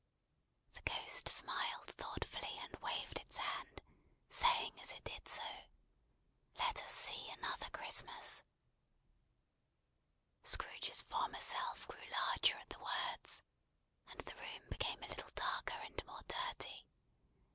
[0.73, 3.83] The Ghost smiled thoughtfully, and waved its hand:
[4.29, 5.43] saying as it did so,
[6.57, 8.41] "Let us see another Christmas!"
[10.41, 13.43] Scrooge's former self grew larger at the words,
[14.09, 16.87] and the room became a little darker and more dirty.